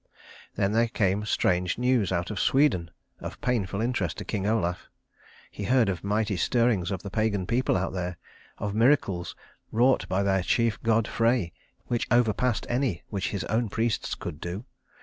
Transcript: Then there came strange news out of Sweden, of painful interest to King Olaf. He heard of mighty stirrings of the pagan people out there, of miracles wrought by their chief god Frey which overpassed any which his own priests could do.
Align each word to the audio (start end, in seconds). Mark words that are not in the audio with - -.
Then 0.55 0.71
there 0.71 0.87
came 0.87 1.25
strange 1.25 1.77
news 1.77 2.11
out 2.11 2.31
of 2.31 2.39
Sweden, 2.39 2.89
of 3.19 3.39
painful 3.39 3.81
interest 3.81 4.17
to 4.17 4.25
King 4.25 4.47
Olaf. 4.47 4.89
He 5.51 5.65
heard 5.65 5.89
of 5.89 6.03
mighty 6.03 6.37
stirrings 6.37 6.89
of 6.89 7.03
the 7.03 7.11
pagan 7.11 7.45
people 7.45 7.77
out 7.77 7.93
there, 7.93 8.17
of 8.57 8.73
miracles 8.73 9.35
wrought 9.71 10.09
by 10.09 10.23
their 10.23 10.41
chief 10.41 10.81
god 10.81 11.07
Frey 11.07 11.53
which 11.85 12.07
overpassed 12.09 12.65
any 12.67 13.03
which 13.09 13.29
his 13.29 13.43
own 13.43 13.69
priests 13.69 14.15
could 14.15 14.41
do. 14.41 14.65